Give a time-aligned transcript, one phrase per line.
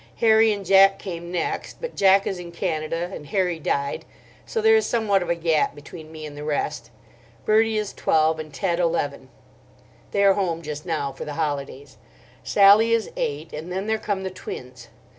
[0.15, 4.03] Harry and Jack came next; but Jack is in Canada and Harry died,
[4.47, 6.89] so there is somewhat of a gap between me and the rest.
[7.45, 9.29] Bertie is twelve and Ted eleven;
[10.09, 11.97] they are home just now for the holidays.
[12.43, 14.87] Sally is eight, and then there come the twins.